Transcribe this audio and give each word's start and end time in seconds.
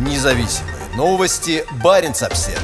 Независимые 0.00 0.74
новости. 0.96 1.62
Барин 1.84 2.12
обсерва 2.12 2.58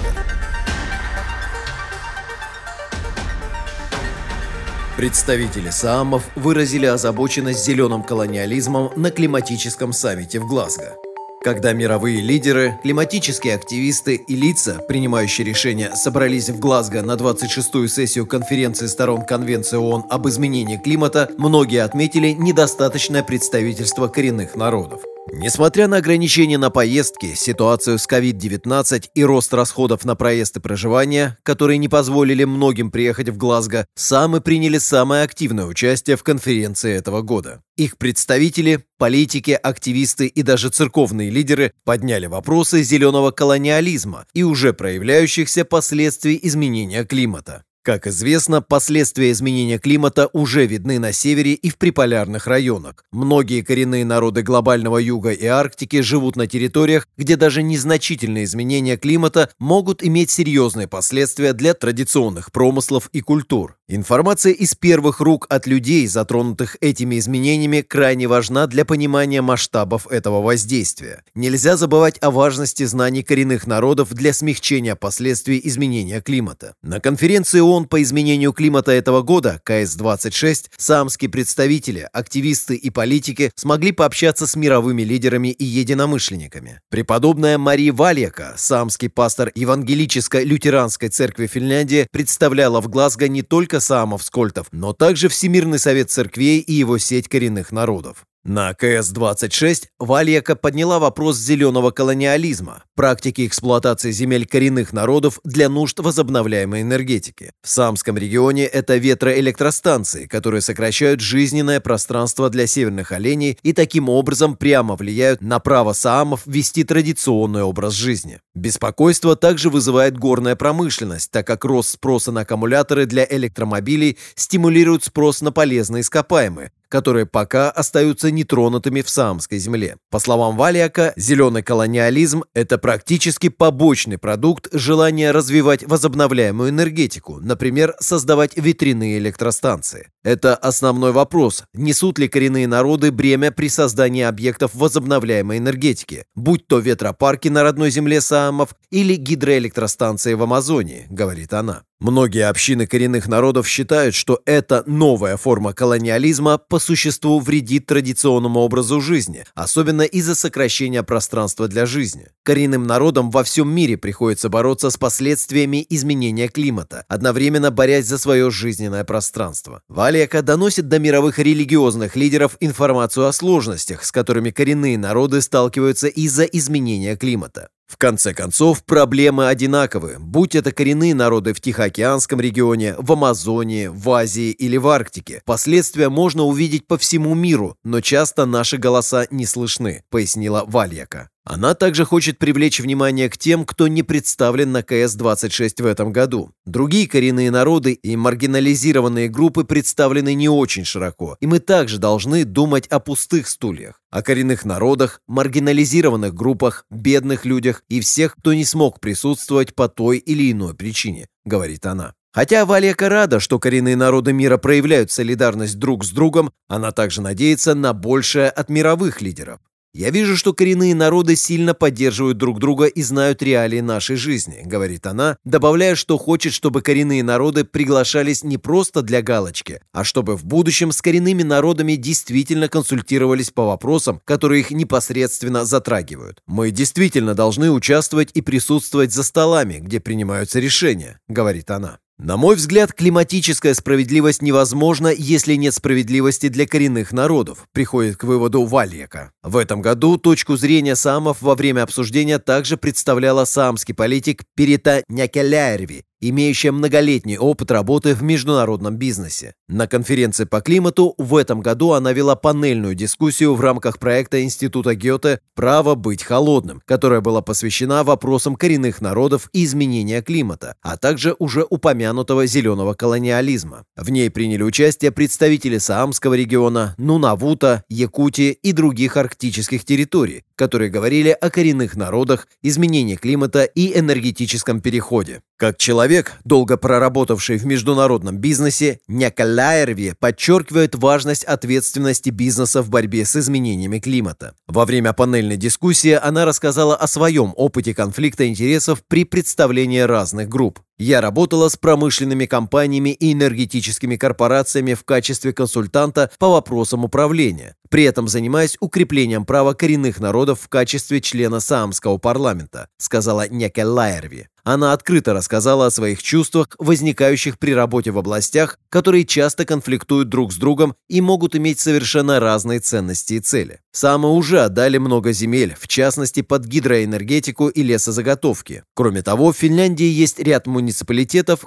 Представители 4.96 5.68
СААМов 5.68 6.22
выразили 6.34 6.86
озабоченность 6.86 7.62
зеленым 7.62 8.02
колониализмом 8.04 8.90
на 8.96 9.10
климатическом 9.10 9.92
саммите 9.92 10.40
в 10.40 10.46
Глазго. 10.46 10.96
Когда 11.42 11.74
мировые 11.74 12.22
лидеры, 12.22 12.80
климатические 12.82 13.54
активисты 13.54 14.14
и 14.14 14.34
лица, 14.34 14.80
принимающие 14.88 15.46
решения, 15.46 15.94
собрались 15.94 16.48
в 16.48 16.58
Глазго 16.58 17.02
на 17.02 17.16
26-ю 17.16 17.86
сессию 17.86 18.26
конференции 18.26 18.86
сторон 18.86 19.26
Конвенции 19.26 19.76
ООН 19.76 20.06
об 20.08 20.26
изменении 20.26 20.78
климата, 20.78 21.28
многие 21.36 21.84
отметили 21.84 22.28
недостаточное 22.28 23.22
представительство 23.22 24.08
коренных 24.08 24.56
народов. 24.56 25.02
Несмотря 25.32 25.88
на 25.88 25.96
ограничения 25.96 26.56
на 26.56 26.70
поездки, 26.70 27.34
ситуацию 27.34 27.98
с 27.98 28.08
COVID-19 28.08 29.10
и 29.12 29.24
рост 29.24 29.52
расходов 29.52 30.04
на 30.04 30.14
проезд 30.14 30.56
и 30.56 30.60
проживание, 30.60 31.36
которые 31.42 31.78
не 31.78 31.88
позволили 31.88 32.44
многим 32.44 32.92
приехать 32.92 33.28
в 33.30 33.36
Глазго, 33.36 33.86
сами 33.96 34.38
приняли 34.38 34.78
самое 34.78 35.24
активное 35.24 35.66
участие 35.66 36.16
в 36.16 36.22
конференции 36.22 36.94
этого 36.94 37.22
года. 37.22 37.60
Их 37.76 37.98
представители, 37.98 38.84
политики, 38.98 39.50
активисты 39.50 40.26
и 40.28 40.42
даже 40.42 40.68
церковные 40.68 41.30
лидеры 41.30 41.72
подняли 41.84 42.26
вопросы 42.26 42.84
зеленого 42.84 43.32
колониализма 43.32 44.26
и 44.32 44.44
уже 44.44 44.72
проявляющихся 44.72 45.64
последствий 45.64 46.38
изменения 46.40 47.04
климата. 47.04 47.64
Как 47.86 48.08
известно, 48.08 48.62
последствия 48.62 49.30
изменения 49.30 49.78
климата 49.78 50.28
уже 50.32 50.66
видны 50.66 50.98
на 50.98 51.12
севере 51.12 51.52
и 51.52 51.70
в 51.70 51.78
приполярных 51.78 52.48
районах. 52.48 53.04
Многие 53.12 53.62
коренные 53.62 54.04
народы 54.04 54.42
глобального 54.42 54.98
юга 54.98 55.30
и 55.30 55.46
Арктики 55.46 56.00
живут 56.00 56.34
на 56.34 56.48
территориях, 56.48 57.06
где 57.16 57.36
даже 57.36 57.62
незначительные 57.62 58.42
изменения 58.42 58.96
климата 58.96 59.50
могут 59.60 60.02
иметь 60.02 60.32
серьезные 60.32 60.88
последствия 60.88 61.52
для 61.52 61.74
традиционных 61.74 62.50
промыслов 62.50 63.08
и 63.12 63.20
культур. 63.20 63.76
Информация 63.88 64.52
из 64.52 64.74
первых 64.74 65.20
рук 65.20 65.46
от 65.48 65.68
людей, 65.68 66.08
затронутых 66.08 66.76
этими 66.80 67.20
изменениями, 67.20 67.82
крайне 67.82 68.26
важна 68.26 68.66
для 68.66 68.84
понимания 68.84 69.42
масштабов 69.42 70.08
этого 70.08 70.42
воздействия. 70.42 71.22
Нельзя 71.36 71.76
забывать 71.76 72.18
о 72.20 72.32
важности 72.32 72.82
знаний 72.82 73.22
коренных 73.22 73.68
народов 73.68 74.12
для 74.12 74.32
смягчения 74.32 74.96
последствий 74.96 75.60
изменения 75.62 76.20
климата. 76.20 76.74
На 76.82 76.98
конференции 76.98 77.60
ООН 77.60 77.75
ООН 77.76 77.86
по 77.86 78.02
изменению 78.02 78.52
климата 78.52 78.92
этого 78.92 79.22
года, 79.22 79.60
КС-26, 79.64 80.70
самские 80.78 81.28
представители, 81.28 82.08
активисты 82.12 82.74
и 82.74 82.88
политики 82.88 83.50
смогли 83.54 83.92
пообщаться 83.92 84.46
с 84.46 84.56
мировыми 84.56 85.02
лидерами 85.02 85.48
и 85.48 85.64
единомышленниками. 85.64 86.80
Преподобная 86.88 87.58
Мария 87.58 87.92
Вальяка, 87.92 88.54
самский 88.56 89.10
пастор 89.10 89.52
Евангелической 89.54 90.44
лютеранской 90.44 91.10
церкви 91.10 91.46
Финляндии, 91.46 92.06
представляла 92.10 92.80
в 92.80 92.88
Глазго 92.88 93.28
не 93.28 93.42
только 93.42 93.80
самов 93.80 94.22
скольтов, 94.22 94.68
но 94.72 94.94
также 94.94 95.28
Всемирный 95.28 95.78
совет 95.78 96.10
церквей 96.10 96.60
и 96.60 96.72
его 96.72 96.96
сеть 96.96 97.28
коренных 97.28 97.72
народов. 97.72 98.24
На 98.48 98.72
КС-26 98.74 99.86
Вальяка 99.98 100.54
подняла 100.54 101.00
вопрос 101.00 101.36
зеленого 101.36 101.90
колониализма, 101.90 102.84
практики 102.94 103.44
эксплуатации 103.44 104.12
земель 104.12 104.46
коренных 104.46 104.92
народов 104.92 105.40
для 105.42 105.68
нужд 105.68 105.98
возобновляемой 105.98 106.82
энергетики. 106.82 107.50
В 107.64 107.68
Самском 107.68 108.16
регионе 108.16 108.64
это 108.64 108.98
ветроэлектростанции, 108.98 110.26
которые 110.26 110.60
сокращают 110.60 111.18
жизненное 111.18 111.80
пространство 111.80 112.48
для 112.48 112.68
северных 112.68 113.10
оленей 113.10 113.58
и 113.64 113.72
таким 113.72 114.08
образом 114.08 114.54
прямо 114.54 114.94
влияют 114.94 115.40
на 115.40 115.58
право 115.58 115.92
саамов 115.92 116.42
вести 116.46 116.84
традиционный 116.84 117.64
образ 117.64 117.94
жизни. 117.94 118.38
Беспокойство 118.54 119.34
также 119.34 119.70
вызывает 119.70 120.16
горная 120.16 120.54
промышленность, 120.54 121.32
так 121.32 121.48
как 121.48 121.64
рост 121.64 121.90
спроса 121.90 122.30
на 122.30 122.42
аккумуляторы 122.42 123.06
для 123.06 123.26
электромобилей 123.28 124.18
стимулирует 124.36 125.02
спрос 125.02 125.40
на 125.40 125.50
полезные 125.50 126.02
ископаемые, 126.02 126.70
которые 126.88 127.26
пока 127.26 127.70
остаются 127.70 128.30
нетронутыми 128.30 129.02
в 129.02 129.08
Саамской 129.08 129.58
земле. 129.58 129.96
По 130.10 130.18
словам 130.18 130.56
Валиака, 130.56 131.12
зеленый 131.16 131.62
колониализм– 131.62 132.44
это 132.54 132.78
практически 132.78 133.48
побочный 133.48 134.18
продукт 134.18 134.68
желания 134.72 135.30
развивать 135.30 135.84
возобновляемую 135.84 136.70
энергетику, 136.70 137.40
например, 137.40 137.94
создавать 138.00 138.56
ветряные 138.56 139.18
электростанции. 139.18 140.08
Это 140.22 140.56
основной 140.56 141.12
вопрос, 141.12 141.64
несут 141.72 142.18
ли 142.18 142.28
коренные 142.28 142.66
народы 142.66 143.12
бремя 143.12 143.52
при 143.52 143.68
создании 143.68 144.24
объектов 144.24 144.74
возобновляемой 144.74 145.58
энергетики, 145.58 146.24
будь 146.34 146.66
то 146.66 146.78
ветропарки 146.78 147.48
на 147.48 147.62
родной 147.62 147.90
земле 147.90 148.20
Саамов 148.20 148.74
или 148.90 149.14
гидроэлектростанции 149.14 150.34
в 150.34 150.42
Амазонии, 150.42 151.06
говорит 151.10 151.52
она. 151.52 151.85
Многие 151.98 152.46
общины 152.46 152.86
коренных 152.86 153.26
народов 153.26 153.66
считают, 153.66 154.14
что 154.14 154.42
эта 154.44 154.82
новая 154.86 155.38
форма 155.38 155.72
колониализма 155.72 156.58
по 156.58 156.78
существу 156.78 157.40
вредит 157.40 157.86
традиционному 157.86 158.60
образу 158.60 159.00
жизни, 159.00 159.44
особенно 159.54 160.02
из-за 160.02 160.34
сокращения 160.34 161.02
пространства 161.02 161.68
для 161.68 161.86
жизни. 161.86 162.28
Коренным 162.42 162.86
народам 162.86 163.30
во 163.30 163.42
всем 163.44 163.70
мире 163.70 163.96
приходится 163.96 164.50
бороться 164.50 164.90
с 164.90 164.98
последствиями 164.98 165.86
изменения 165.88 166.48
климата, 166.48 167.06
одновременно 167.08 167.70
борясь 167.70 168.06
за 168.06 168.18
свое 168.18 168.50
жизненное 168.50 169.04
пространство. 169.04 169.80
Валека 169.88 170.42
доносит 170.42 170.88
до 170.88 170.98
мировых 170.98 171.38
религиозных 171.38 172.14
лидеров 172.14 172.58
информацию 172.60 173.26
о 173.26 173.32
сложностях, 173.32 174.04
с 174.04 174.12
которыми 174.12 174.50
коренные 174.50 174.98
народы 174.98 175.40
сталкиваются 175.40 176.08
из-за 176.08 176.44
изменения 176.44 177.16
климата. 177.16 177.70
В 177.86 177.96
конце 177.98 178.34
концов, 178.34 178.84
проблемы 178.84 179.48
одинаковы, 179.48 180.16
будь 180.18 180.54
это 180.54 180.72
коренные 180.72 181.14
народы 181.14 181.54
в 181.54 181.60
Тихоокеанском 181.60 182.40
регионе, 182.40 182.96
в 182.98 183.12
Амазонии, 183.12 183.86
в 183.86 184.10
Азии 184.10 184.50
или 184.50 184.76
в 184.76 184.88
Арктике. 184.88 185.40
Последствия 185.44 186.08
можно 186.08 186.42
увидеть 186.42 186.86
по 186.86 186.98
всему 186.98 187.34
миру, 187.34 187.76
но 187.84 188.00
часто 188.00 188.44
наши 188.44 188.76
голоса 188.76 189.26
не 189.30 189.46
слышны, 189.46 190.02
пояснила 190.10 190.64
Вальяка. 190.66 191.30
Она 191.48 191.74
также 191.74 192.04
хочет 192.04 192.38
привлечь 192.38 192.80
внимание 192.80 193.30
к 193.30 193.38
тем, 193.38 193.64
кто 193.64 193.86
не 193.86 194.02
представлен 194.02 194.72
на 194.72 194.82
КС-26 194.82 195.80
в 195.80 195.86
этом 195.86 196.10
году. 196.10 196.50
Другие 196.64 197.06
коренные 197.06 197.52
народы 197.52 197.92
и 197.92 198.16
маргинализированные 198.16 199.28
группы 199.28 199.62
представлены 199.62 200.34
не 200.34 200.48
очень 200.48 200.84
широко, 200.84 201.36
и 201.40 201.46
мы 201.46 201.60
также 201.60 201.98
должны 201.98 202.44
думать 202.44 202.88
о 202.88 202.98
пустых 202.98 203.46
стульях, 203.46 204.02
о 204.10 204.22
коренных 204.22 204.64
народах, 204.64 205.20
маргинализированных 205.28 206.34
группах, 206.34 206.84
бедных 206.90 207.44
людях 207.44 207.84
и 207.88 208.00
всех, 208.00 208.34
кто 208.36 208.52
не 208.52 208.64
смог 208.64 208.98
присутствовать 208.98 209.72
по 209.72 209.88
той 209.88 210.18
или 210.18 210.50
иной 210.50 210.74
причине, 210.74 211.28
говорит 211.44 211.86
она. 211.86 212.14
Хотя 212.32 212.66
Валека 212.66 213.08
рада, 213.08 213.38
что 213.38 213.60
коренные 213.60 213.94
народы 213.94 214.32
мира 214.32 214.56
проявляют 214.56 215.12
солидарность 215.12 215.78
друг 215.78 216.04
с 216.04 216.10
другом, 216.10 216.50
она 216.66 216.90
также 216.90 217.22
надеется 217.22 217.76
на 217.76 217.92
большее 217.92 218.50
от 218.50 218.68
мировых 218.68 219.22
лидеров. 219.22 219.60
«Я 219.94 220.10
вижу, 220.10 220.36
что 220.36 220.52
коренные 220.52 220.94
народы 220.94 221.36
сильно 221.36 221.72
поддерживают 221.72 222.36
друг 222.38 222.58
друга 222.58 222.86
и 222.86 223.02
знают 223.02 223.42
реалии 223.42 223.80
нашей 223.80 224.16
жизни»,— 224.16 224.62
говорит 224.64 225.06
она, 225.06 225.38
добавляя, 225.44 225.94
что 225.94 226.18
хочет, 226.18 226.52
чтобы 226.52 226.82
коренные 226.82 227.22
народы 227.22 227.64
приглашались 227.64 228.44
не 228.44 228.58
просто 228.58 229.02
для 229.02 229.22
галочки, 229.22 229.80
а 229.92 230.04
чтобы 230.04 230.36
в 230.36 230.44
будущем 230.44 230.92
с 230.92 231.00
коренными 231.00 231.42
народами 231.42 231.94
действительно 231.94 232.68
консультировались 232.68 233.50
по 233.50 233.64
вопросам, 233.64 234.20
которые 234.24 234.60
их 234.60 234.70
непосредственно 234.70 235.64
затрагивают. 235.64 236.42
«Мы 236.46 236.70
действительно 236.70 237.34
должны 237.34 237.70
участвовать 237.70 238.30
и 238.34 238.42
присутствовать 238.42 239.12
за 239.12 239.22
столами, 239.22 239.78
где 239.78 240.00
принимаются 240.00 240.60
решения»,— 240.60 241.20
говорит 241.28 241.70
она. 241.70 241.98
На 242.18 242.38
мой 242.38 242.56
взгляд, 242.56 242.94
климатическая 242.94 243.74
справедливость 243.74 244.40
невозможна, 244.40 245.08
если 245.08 245.54
нет 245.54 245.74
справедливости 245.74 246.48
для 246.48 246.66
коренных 246.66 247.12
народов, 247.12 247.68
приходит 247.72 248.16
к 248.16 248.24
выводу 248.24 248.64
Вальяка. 248.64 249.32
В 249.42 249.58
этом 249.58 249.82
году 249.82 250.16
точку 250.16 250.56
зрения 250.56 250.96
самов 250.96 251.42
во 251.42 251.54
время 251.54 251.82
обсуждения 251.82 252.38
также 252.38 252.78
представляла 252.78 253.44
самский 253.44 253.94
политик 253.94 254.44
Перита 254.54 255.04
Някеляерви, 255.08 256.04
имеющая 256.20 256.70
многолетний 256.70 257.38
опыт 257.38 257.70
работы 257.70 258.14
в 258.14 258.22
международном 258.22 258.96
бизнесе. 258.96 259.54
На 259.68 259.86
конференции 259.86 260.44
по 260.44 260.60
климату 260.60 261.14
в 261.18 261.36
этом 261.36 261.60
году 261.60 261.92
она 261.92 262.12
вела 262.12 262.36
панельную 262.36 262.94
дискуссию 262.94 263.54
в 263.54 263.60
рамках 263.60 263.98
проекта 263.98 264.42
Института 264.42 264.94
Гёте 264.94 265.40
«Право 265.54 265.94
быть 265.94 266.22
холодным», 266.22 266.82
которая 266.84 267.20
была 267.20 267.42
посвящена 267.42 268.04
вопросам 268.04 268.56
коренных 268.56 269.00
народов 269.00 269.48
и 269.52 269.64
изменения 269.64 270.22
климата, 270.22 270.76
а 270.82 270.96
также 270.96 271.34
уже 271.38 271.66
упомянутого 271.68 272.46
зеленого 272.46 272.94
колониализма. 272.94 273.84
В 273.96 274.10
ней 274.10 274.30
приняли 274.30 274.62
участие 274.62 275.10
представители 275.10 275.78
Саамского 275.78 276.34
региона, 276.34 276.94
Нунавута, 276.98 277.84
Якутии 277.88 278.50
и 278.50 278.72
других 278.72 279.16
арктических 279.16 279.84
территорий, 279.84 280.44
которые 280.54 280.90
говорили 280.90 281.30
о 281.30 281.50
коренных 281.50 281.96
народах, 281.96 282.48
изменении 282.62 283.16
климата 283.16 283.64
и 283.64 283.98
энергетическом 283.98 284.80
переходе. 284.80 285.42
Как 285.56 285.78
человек, 285.78 286.05
человек, 286.06 286.34
долго 286.44 286.76
проработавший 286.76 287.56
в 287.56 287.66
международном 287.66 288.38
бизнесе, 288.38 289.00
Някаляерви 289.08 290.14
подчеркивает 290.20 290.94
важность 290.94 291.42
ответственности 291.42 292.30
бизнеса 292.30 292.80
в 292.82 292.90
борьбе 292.90 293.24
с 293.24 293.34
изменениями 293.34 293.98
климата. 293.98 294.54
Во 294.68 294.84
время 294.84 295.12
панельной 295.12 295.56
дискуссии 295.56 296.12
она 296.12 296.44
рассказала 296.44 296.94
о 296.94 297.08
своем 297.08 297.52
опыте 297.56 297.92
конфликта 297.92 298.46
интересов 298.46 299.02
при 299.08 299.24
представлении 299.24 299.98
разных 299.98 300.48
групп. 300.48 300.78
Я 300.98 301.20
работала 301.20 301.68
с 301.68 301.76
промышленными 301.76 302.46
компаниями 302.46 303.10
и 303.10 303.34
энергетическими 303.34 304.16
корпорациями 304.16 304.94
в 304.94 305.04
качестве 305.04 305.52
консультанта 305.52 306.30
по 306.38 306.48
вопросам 306.48 307.04
управления, 307.04 307.76
при 307.90 308.04
этом 308.04 308.28
занимаясь 308.28 308.78
укреплением 308.80 309.44
права 309.44 309.74
коренных 309.74 310.20
народов 310.20 310.60
в 310.62 310.68
качестве 310.68 311.20
члена 311.20 311.60
Саамского 311.60 312.16
парламента, 312.16 312.88
сказала 312.96 313.46
Неке 313.46 313.84
Лайерви. 313.84 314.48
Она 314.66 314.92
открыто 314.92 315.32
рассказала 315.32 315.86
о 315.86 315.90
своих 315.92 316.20
чувствах, 316.20 316.70
возникающих 316.80 317.56
при 317.56 317.72
работе 317.72 318.10
в 318.10 318.18
областях, 318.18 318.80
которые 318.88 319.24
часто 319.24 319.64
конфликтуют 319.64 320.28
друг 320.28 320.52
с 320.52 320.56
другом 320.56 320.96
и 321.08 321.20
могут 321.20 321.54
иметь 321.54 321.78
совершенно 321.78 322.40
разные 322.40 322.80
ценности 322.80 323.34
и 323.34 323.38
цели. 323.40 323.78
Самы 323.92 324.32
уже 324.32 324.62
отдали 324.62 324.98
много 324.98 325.30
земель, 325.30 325.76
в 325.78 325.86
частности 325.86 326.42
под 326.42 326.64
гидроэнергетику 326.64 327.68
и 327.68 327.84
лесозаготовки. 327.84 328.82
Кроме 328.94 329.22
того, 329.22 329.52
в 329.52 329.56
Финляндии 329.56 330.04
есть 330.04 330.40
ряд 330.40 330.66
муниципалитетов, 330.66 330.85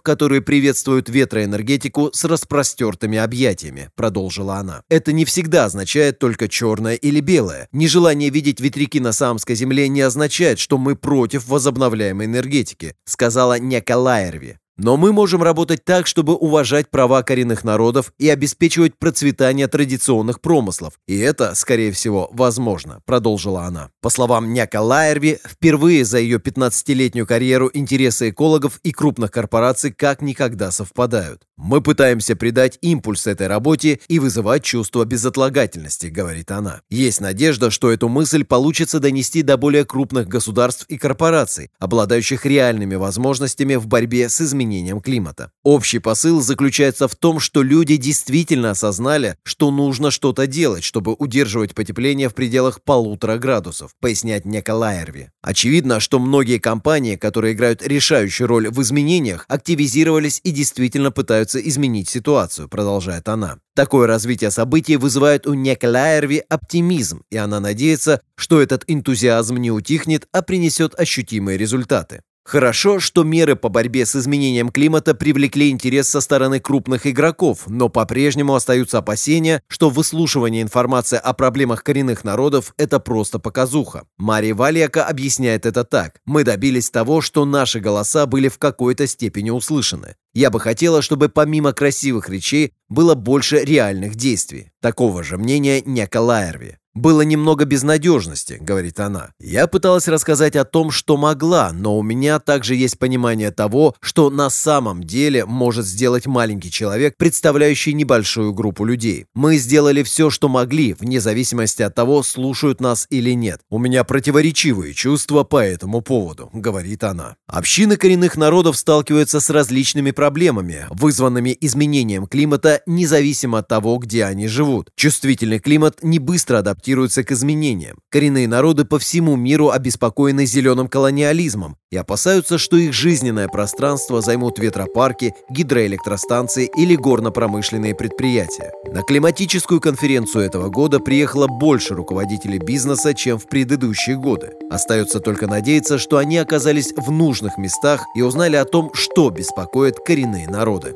которые 0.02 0.42
приветствуют 0.42 1.10
ветроэнергетику 1.10 2.12
с 2.14 2.24
распростертыми 2.26 3.18
объятиями, 3.18 3.90
продолжила 3.96 4.56
она. 4.56 4.84
Это 4.90 5.12
не 5.12 5.26
всегда 5.26 5.66
означает 5.66 6.20
только 6.20 6.48
черное 6.48 6.96
или 6.96 7.20
белое. 7.20 7.68
Нежелание 7.72 8.30
видеть 8.30 8.60
ветряки 8.60 9.00
на 9.00 9.12
Саамской 9.12 9.56
земле 9.56 9.88
не 9.88 10.02
означает, 10.02 10.60
что 10.60 10.78
мы 10.78 10.96
против 10.96 11.48
возобновляемой 11.48 12.26
энергетики 12.26 12.96
сказала 13.06 13.60
Некалаерви. 13.60 14.60
Но 14.82 14.96
мы 14.96 15.12
можем 15.12 15.44
работать 15.44 15.84
так, 15.84 16.08
чтобы 16.08 16.36
уважать 16.36 16.90
права 16.90 17.22
коренных 17.22 17.66
народов 17.66 18.14
и 18.18 18.30
обеспечивать 18.30 18.98
процветание 18.98 19.68
традиционных 19.68 20.40
промыслов. 20.40 20.94
И 21.06 21.18
это, 21.20 21.54
скорее 21.54 21.92
всего, 21.92 22.30
возможно, 22.32 23.02
продолжила 23.06 23.64
она. 23.64 23.90
По 24.02 24.10
словам 24.10 24.54
Няка 24.54 24.80
Лайерви, 24.80 25.40
впервые 25.46 26.06
за 26.06 26.20
ее 26.20 26.38
15-летнюю 26.38 27.28
карьеру 27.28 27.70
интересы 27.74 28.30
экологов 28.30 28.80
и 28.84 28.94
крупных 28.94 29.32
корпораций 29.32 29.92
как 29.92 30.22
никогда 30.22 30.72
совпадают. 30.72 31.42
Мы 31.58 31.82
пытаемся 31.82 32.38
придать 32.38 32.78
импульс 32.80 33.28
этой 33.28 33.48
работе 33.48 34.00
и 34.08 34.18
вызывать 34.18 34.64
чувство 34.64 35.04
безотлагательности, 35.04 36.08
говорит 36.08 36.52
она. 36.52 36.80
Есть 36.90 37.20
надежда, 37.20 37.70
что 37.70 37.92
эту 37.92 38.08
мысль 38.08 38.46
получится 38.46 39.02
донести 39.02 39.42
до 39.42 39.58
более 39.58 39.84
крупных 39.84 40.30
государств 40.30 40.86
и 40.88 40.98
корпораций, 40.98 41.70
обладающих 41.80 42.46
реальными 42.46 42.96
возможностями 42.96 43.76
в 43.76 43.86
борьбе 43.86 44.30
с 44.30 44.40
изменением 44.40 44.69
изменением 44.70 45.02
климата. 45.02 45.52
Общий 45.64 46.00
посыл 46.00 46.42
заключается 46.42 47.08
в 47.08 47.16
том, 47.16 47.40
что 47.40 47.64
люди 47.64 47.98
действительно 47.98 48.72
осознали, 48.72 49.36
что 49.44 49.72
нужно 49.72 50.12
что-то 50.12 50.48
делать, 50.48 50.84
чтобы 50.84 51.14
удерживать 51.14 51.74
потепление 51.74 52.30
в 52.30 52.36
пределах 52.36 52.82
полутора 52.84 53.38
градусов, 53.38 53.92
поясняет 54.00 54.46
Неколаерви. 54.46 55.32
Очевидно, 55.42 56.00
что 56.00 56.20
многие 56.20 56.60
компании, 56.60 57.16
которые 57.16 57.54
играют 57.54 57.82
решающую 57.82 58.48
роль 58.48 58.70
в 58.70 58.82
изменениях, 58.82 59.46
активизировались 59.48 60.40
и 60.44 60.52
действительно 60.52 61.12
пытаются 61.12 61.60
изменить 61.60 62.10
ситуацию, 62.10 62.70
продолжает 62.70 63.28
она. 63.28 63.58
Такое 63.76 64.08
развитие 64.08 64.52
событий 64.52 64.98
вызывает 64.98 65.48
у 65.48 65.54
Неколаерви 65.54 66.44
оптимизм, 66.50 67.24
и 67.32 67.38
она 67.38 67.60
надеется, 67.60 68.22
что 68.36 68.62
этот 68.62 68.84
энтузиазм 68.88 69.58
не 69.58 69.72
утихнет, 69.72 70.28
а 70.32 70.42
принесет 70.42 71.00
ощутимые 71.00 71.58
результаты. 71.58 72.22
Хорошо, 72.50 73.00
что 73.00 73.24
меры 73.24 73.56
по 73.56 73.70
борьбе 73.70 74.08
с 74.08 74.16
изменением 74.16 74.70
климата 74.70 75.14
привлекли 75.14 75.70
интерес 75.70 76.10
со 76.10 76.20
стороны 76.20 76.60
крупных 76.60 77.06
игроков, 77.06 77.66
но 77.68 77.90
по-прежнему 77.90 78.56
остаются 78.56 78.98
опасения, 78.98 79.62
что 79.68 79.92
выслушивание 79.92 80.64
информации 80.64 81.20
о 81.24 81.34
проблемах 81.34 81.84
коренных 81.84 82.24
народов– 82.24 82.74
это 82.78 83.00
просто 83.00 83.38
показуха. 83.38 84.08
Мария 84.18 84.56
Вальяка 84.56 85.06
объясняет 85.06 85.68
это 85.68 85.84
так. 85.84 86.22
«Мы 86.26 86.44
добились 86.44 86.90
того, 86.90 87.22
что 87.22 87.46
наши 87.46 87.80
голоса 87.80 88.26
были 88.26 88.48
в 88.48 88.58
какой-то 88.58 89.06
степени 89.06 89.52
услышаны. 89.52 90.16
Я 90.34 90.50
бы 90.50 90.60
хотела, 90.60 91.04
чтобы 91.04 91.30
помимо 91.30 91.72
красивых 91.72 92.30
речей 92.30 92.74
было 92.88 93.14
больше 93.14 93.60
реальных 93.60 94.16
действий. 94.16 94.72
Такого 94.82 95.22
же 95.22 95.38
мнения 95.38 95.84
Нека 95.86 96.20
Лайерви. 96.20 96.80
«Было 97.00 97.22
немного 97.22 97.64
безнадежности»,— 97.64 98.58
говорит 98.60 99.00
она. 99.00 99.30
«Я 99.40 99.68
пыталась 99.68 100.10
рассказать 100.10 100.58
о 100.58 100.66
том, 100.66 100.92
что 100.92 101.16
могла, 101.16 101.72
но 101.72 101.98
у 101.98 102.04
меня 102.04 102.40
также 102.40 102.76
есть 102.76 103.00
понимание 103.00 103.52
того, 103.52 103.96
что 104.02 104.30
на 104.30 104.50
самом 104.50 105.06
деле 105.06 105.46
может 105.46 105.86
сделать 105.86 106.28
маленький 106.28 106.70
человек, 106.70 107.16
представляющий 107.16 107.94
небольшую 107.94 108.54
группу 108.54 108.84
людей. 108.84 109.28
Мы 109.34 109.56
сделали 109.56 110.04
все, 110.04 110.30
что 110.30 110.50
могли, 110.50 110.94
вне 111.00 111.22
зависимости 111.22 111.82
от 111.82 111.96
того, 111.96 112.22
слушают 112.22 112.82
нас 112.82 113.08
или 113.10 113.32
нет. 113.32 113.62
У 113.70 113.80
меня 113.80 114.04
противоречивые 114.04 114.94
чувства 114.94 115.46
по 115.46 115.64
этому 115.64 116.02
поводу»,— 116.02 116.50
говорит 116.54 117.06
она. 117.06 117.38
Общины 117.48 117.96
коренных 117.96 118.36
народов 118.36 118.76
сталкиваются 118.76 119.40
с 119.40 119.50
различными 119.50 120.12
проблемами, 120.12 120.86
вызванными 120.90 121.58
изменением 121.62 122.28
климата, 122.28 122.82
независимо 122.86 123.60
от 123.60 123.70
того, 123.70 124.00
где 124.00 124.26
они 124.26 124.50
живут. 124.50 124.90
Чувствительный 124.98 125.60
климат 125.60 126.00
не 126.04 126.20
быстро 126.20 126.58
адаптируется 126.58 126.89
адаптируются 126.90 127.24
к 127.24 127.32
изменениям. 127.32 127.98
Коренные 128.10 128.48
народы 128.48 128.86
по 128.86 128.98
всему 128.98 129.36
миру 129.36 129.70
обеспокоены 129.70 130.46
зеленым 130.46 130.88
колониализмом 130.88 131.78
и 131.92 131.98
опасаются, 131.98 132.58
что 132.58 132.78
их 132.78 132.94
жизненное 132.94 133.48
пространство 133.48 134.22
займут 134.22 134.60
ветропарки, 134.60 135.34
гидроэлектростанции 135.52 136.70
или 136.78 136.96
горно-промышленные 136.96 137.94
предприятия. 137.94 138.72
На 138.92 139.04
климатическую 139.04 139.80
конференцию 139.80 140.46
этого 140.46 140.70
года 140.70 141.00
приехало 141.00 141.48
больше 141.48 141.94
руководителей 141.94 142.60
бизнеса, 142.60 143.14
чем 143.14 143.38
в 143.38 143.48
предыдущие 143.48 144.18
годы. 144.18 144.54
Остается 144.72 145.20
только 145.20 145.48
надеяться, 145.48 146.00
что 146.00 146.18
они 146.18 146.38
оказались 146.38 146.94
в 146.96 147.12
нужных 147.12 147.58
местах 147.58 148.02
и 148.16 148.22
узнали 148.22 148.56
о 148.56 148.66
том, 148.66 148.92
что 148.94 149.30
беспокоит 149.30 149.98
коренные 150.00 150.48
народы. 150.48 150.96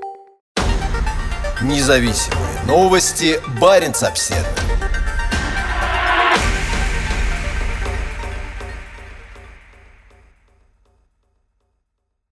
Независимые 1.62 2.64
новости. 2.68 3.40
Барин 3.62 3.94
обседный. 4.02 4.73